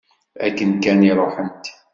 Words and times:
Akken 0.45 0.71
kan 0.83 0.99
i 1.09 1.11
ruḥent. 1.17 1.65